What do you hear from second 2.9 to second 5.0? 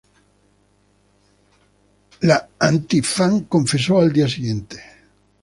fan confesó al día siguiente.